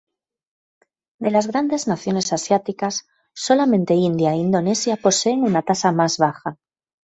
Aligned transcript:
De 1.19 1.29
las 1.29 1.45
grandes 1.45 1.87
naciones 1.87 2.33
asiáticas, 2.33 3.05
solamente 3.35 3.93
India 4.09 4.31
e 4.33 4.37
Indonesia 4.47 4.95
poseen 4.97 5.43
una 5.43 5.61
tasa 5.61 5.91
más 5.91 6.17
baja. 6.17 6.57